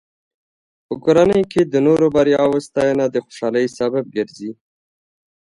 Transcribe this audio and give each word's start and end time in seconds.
په 0.85 0.93
کورنۍ 1.03 1.43
کې 1.51 1.61
د 1.65 1.75
نورو 1.87 2.05
بریاوو 2.15 2.63
ستاینه 2.67 3.05
د 3.09 3.15
خوشحالۍ 3.25 3.65
سبب 3.79 4.03
ګرځي. 4.15 4.51